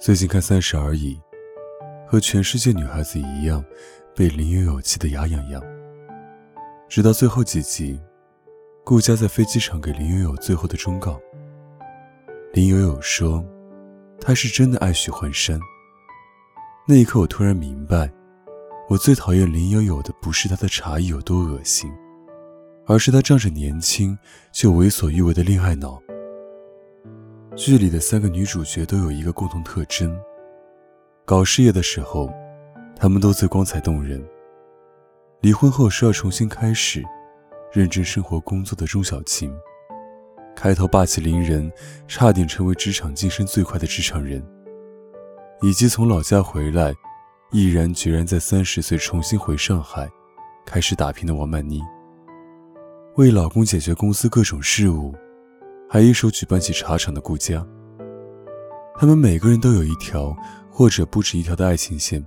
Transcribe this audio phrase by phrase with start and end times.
[0.00, 1.16] 最近看《三十而已》，
[2.06, 3.64] 和全世界女孩子一样，
[4.14, 5.60] 被林有有气得牙痒痒。
[6.88, 8.00] 直到最后几集，
[8.84, 11.20] 顾佳在飞机场给林有有最后的忠告。
[12.52, 13.44] 林有有说
[14.20, 15.58] ：“她是真的爱许幻山。”
[16.86, 18.08] 那一刻，我突然明白。
[18.88, 21.90] 我最讨厌林有有的不是她的茶艺有多恶心，
[22.86, 24.16] 而是她仗着年轻
[24.52, 26.00] 就为所欲为的恋爱脑。
[27.58, 30.16] 剧里的三个女主角都有一个共同特征：
[31.24, 32.32] 搞事业的时候，
[32.94, 34.22] 她们都最光彩动人；
[35.40, 37.02] 离婚后说要重新开始，
[37.72, 39.50] 认真生活工作的钟小琴；
[40.54, 41.68] 开头霸气凌人，
[42.06, 44.40] 差点成为职场晋升最快的职场人；
[45.60, 46.94] 以及从老家回来。
[47.50, 50.06] 毅然决然在三十岁重新回上海，
[50.66, 51.80] 开始打拼的王曼妮，
[53.16, 55.14] 为老公解决公司各种事务，
[55.88, 57.66] 还一手举办起茶厂的顾家。
[58.98, 60.36] 他们每个人都有一条
[60.70, 62.24] 或者不止一条的爱情线，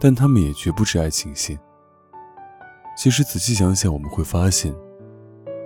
[0.00, 1.58] 但他们也绝不止爱情线。
[2.96, 4.74] 其实仔细想想，我们会发现，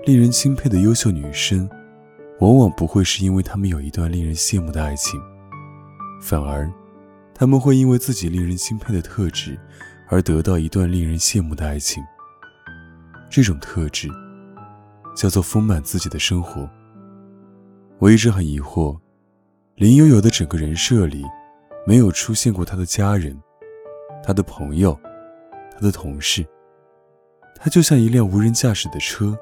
[0.04, 1.68] 令人钦佩的优秀女生，
[2.40, 5.20] 往往不会是因为她们有一段令人羡慕的爱情，
[6.20, 6.70] 反而。
[7.36, 9.58] 他们会因为自己令人钦佩的特质，
[10.08, 12.00] 而得到一段令人羡慕的爱情。
[13.28, 14.08] 这种特质，
[15.14, 16.68] 叫做丰满自己的生活。
[17.98, 18.98] 我一直很疑惑，
[19.76, 21.24] 林悠悠的整个人设里，
[21.86, 23.40] 没有出现过她的家人、
[24.22, 24.98] 她的朋友、
[25.72, 26.44] 她的同事。
[27.56, 29.38] 她就像一辆无人驾驶的车，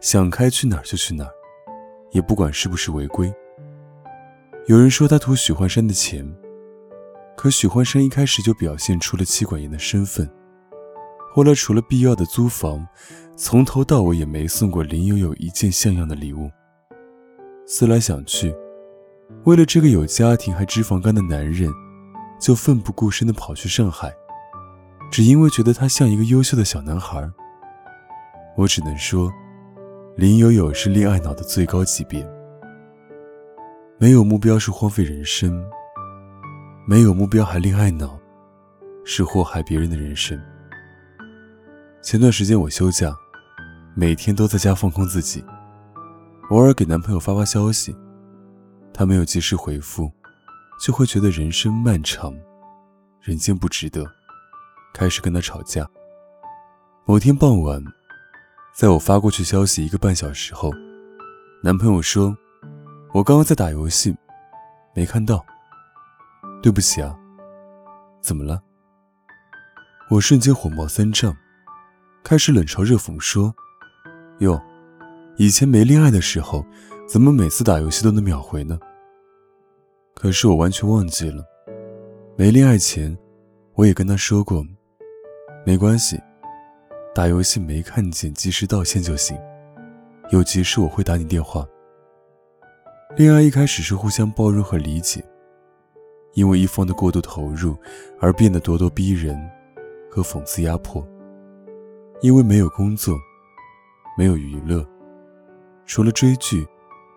[0.00, 1.32] 想开去哪儿就去哪儿，
[2.12, 3.32] 也不管是不是违规。
[4.66, 6.26] 有人说她图许幻山的钱。
[7.36, 10.30] 可许幻山一开始就表现出了妻管严的身份，
[11.32, 12.86] 后来除了必要的租房，
[13.42, 16.50] 从头到尾也没送过林有有一件像样的礼物。
[17.66, 18.54] 思来想去，
[19.44, 21.72] 为了这个有家庭还脂肪肝的男人，
[22.38, 24.12] 就奋不顾身地跑去上海，
[25.10, 27.26] 只因为觉得他像一个优秀的小男孩。
[28.58, 29.32] 我只能说，
[30.18, 32.22] 林有有是恋爱脑的最高级别，
[33.96, 35.64] 没有目标是荒废人生。
[36.86, 38.20] 没有目标还恋爱脑，
[39.02, 40.38] 是祸害别人的人生。
[42.02, 43.14] 前段时间我休假，
[44.00, 45.44] 每天都在家放空自己，
[46.48, 47.94] 偶尔给男朋友发发消息，
[48.94, 50.10] 他没有及时回复，
[50.82, 52.34] 就会觉得人生漫长，
[53.20, 54.02] 人间不值得，
[54.94, 55.86] 开始跟他吵架。
[57.04, 57.78] 某天傍晚，
[58.74, 60.70] 在我发过去消息一个半小时后，
[61.62, 62.34] 男朋友说
[63.12, 64.16] ：“我刚刚在打游戏，
[64.96, 65.44] 没看到。”
[66.62, 67.14] 对不起啊，
[68.22, 68.62] 怎么了？
[70.08, 71.36] 我瞬间火冒三丈，
[72.24, 73.54] 开始冷嘲热讽说
[74.40, 74.60] ：“哟，
[75.36, 76.64] 以前没恋爱的时候，
[77.08, 78.78] 怎么每次打游戏都能秒回呢？”
[80.14, 81.42] 可是我完全忘记了，
[82.36, 83.16] 没恋爱前，
[83.74, 84.62] 我也跟他说过，
[85.64, 86.20] 没关系，
[87.14, 89.38] 打游戏没看见及时道歉就行，
[90.30, 91.66] 有急事我会打你电话。
[93.16, 95.24] 恋爱一开始是互相包容和理解。
[96.34, 97.76] 因为一方的过度投入
[98.20, 99.36] 而变得咄咄逼人
[100.08, 101.04] 和讽刺压迫。
[102.22, 103.18] 因为没有工作，
[104.16, 104.86] 没有娱乐，
[105.86, 106.66] 除了追剧，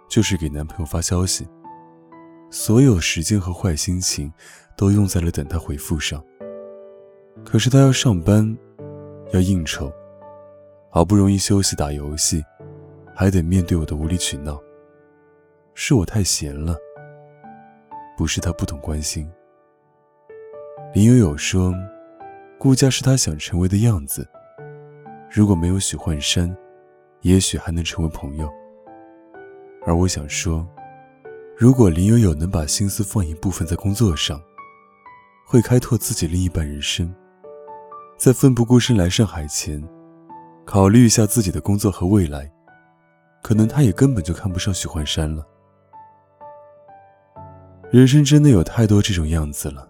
[0.10, 1.48] 就是给男朋友发消息。
[2.50, 4.32] 所有时间和坏心情
[4.78, 6.24] 都用在了等他回复上。
[7.44, 8.56] 可是他要上班，
[9.32, 9.92] 要应酬，
[10.90, 12.44] 好不容易休息打游戏，
[13.16, 14.62] 还得面对我的无理取闹。
[15.74, 16.78] 是我太闲了。
[18.16, 19.28] 不是他不懂关心。
[20.94, 21.74] 林有有说，
[22.60, 24.28] 顾家是他想成为的样子。
[25.32, 26.56] 如果没有许幻山，
[27.24, 28.50] 也许还能成为朋友。
[29.86, 30.66] 而我想说，
[31.58, 34.42] 如果林有有能把心思放一部分在工作上，
[35.46, 37.14] 会开拓自己另一半人生。
[38.18, 39.82] 在奋不顾身来上海前，
[40.66, 42.50] 考虑一下自己的工作和未来，
[43.42, 45.46] 可能他也根本就看不上许幻山了。
[47.92, 49.88] 人生真的有太多这种样子了，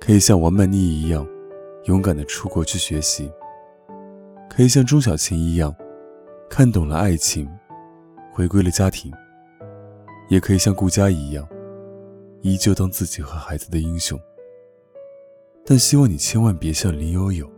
[0.00, 1.26] 可以像王曼妮一样，
[1.84, 3.30] 勇敢的出国去学习，
[4.50, 5.74] 可以像钟小琴一样，
[6.56, 7.50] 看懂了爱情，
[8.32, 9.10] 回归了家庭；
[10.28, 11.44] 也可以像顾佳一样，
[12.42, 14.16] 依旧当自己和孩子的英雄。
[15.66, 17.50] 但希望你千万别像林有有，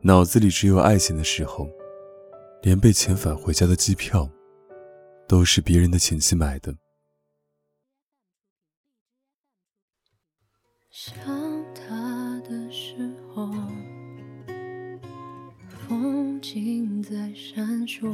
[0.00, 1.70] 脑子里只有爱情的时候，
[2.62, 4.28] 连被遣返回家的机票，
[5.28, 6.74] 都是别人的前妻买的。
[16.42, 18.04] 风景在闪烁，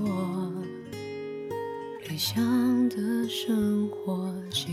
[2.06, 4.68] 理想的生活竟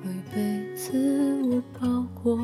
[0.00, 2.38] 会被自我包裹。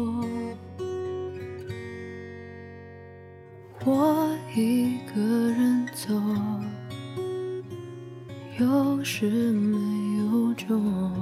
[3.84, 6.12] 我一个人走，
[8.58, 9.78] 有始没
[10.18, 11.12] 有终。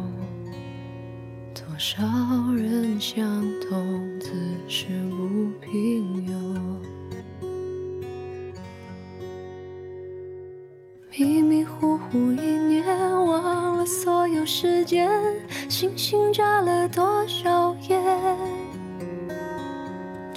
[1.53, 2.03] 多少
[2.55, 3.94] 人相同，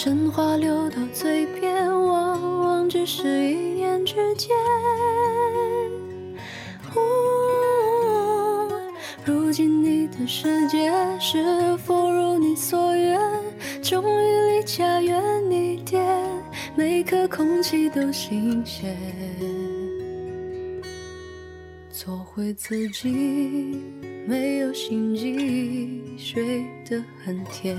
[0.10, 4.56] 真话流到嘴边，往往只是一念之间。
[9.26, 10.90] 如今你的世界
[11.20, 13.20] 是否如你所愿？
[13.82, 15.22] 终于离家远
[15.52, 16.02] 一点，
[16.78, 18.96] 每颗空气都新鲜。
[21.92, 23.82] 做回自己，
[24.26, 27.78] 没有心机，睡得很甜。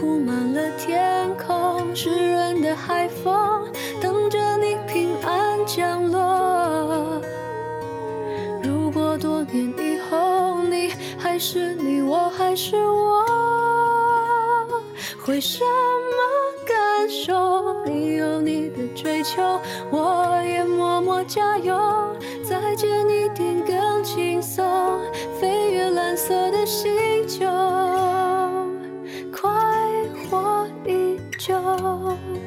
[0.00, 3.70] 铺满了天空，湿润的海风
[4.00, 7.20] 等着你平安降落。
[8.62, 13.22] 如果多年以后你还是你，我还是我，
[15.22, 16.16] 会什么
[16.66, 17.84] 感受？
[17.84, 19.42] 你有你的追求，
[19.90, 21.78] 我也默默加油，
[22.42, 24.64] 再见一点更轻松，
[25.38, 26.90] 飞越蓝色的星。
[31.82, 32.39] 哦